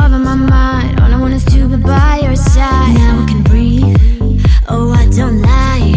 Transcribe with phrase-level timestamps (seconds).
[0.00, 1.00] all my mind.
[1.00, 2.94] All I want is to be by your side.
[2.94, 5.94] Now I can breathe, oh I don't lie.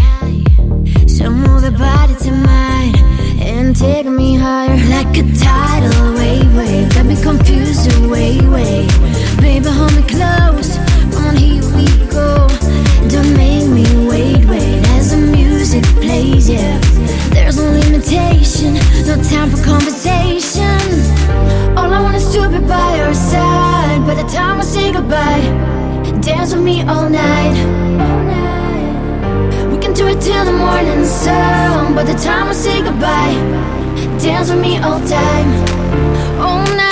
[1.08, 2.96] So move the body to mine
[3.40, 4.78] And take me higher.
[4.96, 6.94] Like a tidal wave, wave.
[6.94, 8.88] Got me confused, away, way
[9.40, 10.70] Baby hold me close,
[11.14, 12.48] come on here we go.
[13.14, 14.80] Don't make me wait, wait.
[14.96, 16.80] As the music plays, yeah.
[17.32, 18.74] There's no limitation,
[19.08, 20.53] no time for conversation.
[25.04, 25.64] lullaby
[26.22, 27.54] Dance with me all night.
[29.70, 33.34] We can do it till the morning sun By the time we say goodbye.
[34.20, 35.50] Dance with me all time.
[36.40, 36.83] All night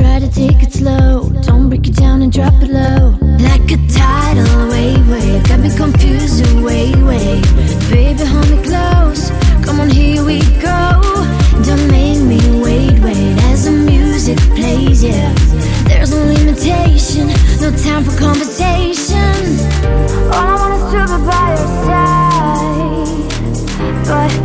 [0.00, 1.28] Try to take it slow.
[1.42, 3.18] Don't break it down and drop it low.
[3.20, 5.46] Like a tidal wave, wave.
[5.46, 7.44] Got me confused, way, wave,
[7.90, 9.30] Baby, hold me close.
[9.62, 11.02] Come on, here we go.
[11.68, 13.36] Don't make me wait, wait.
[13.50, 15.34] As the music plays, yeah.
[15.84, 17.28] There's no limitation,
[17.60, 19.36] no time for conversation.
[20.32, 22.40] All I want is to be by your side.
[24.08, 24.39] But